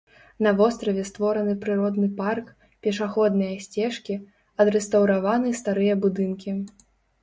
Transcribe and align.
На 0.45 0.51
востраве 0.61 1.03
створаны 1.09 1.53
прыродны 1.65 2.09
парк, 2.23 2.49
пешаходныя 2.89 3.55
сцежкі, 3.69 4.21
адрэстаўраваны 4.67 5.57
старыя 5.65 6.03
будынкі. 6.05 6.51